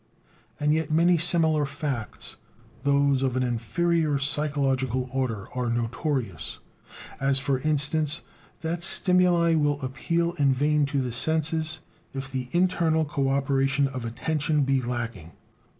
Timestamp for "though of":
2.81-3.35